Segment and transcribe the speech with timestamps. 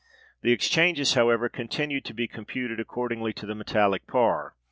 [0.41, 4.55] The exchanges, however, continue to be computed according to the metallic par.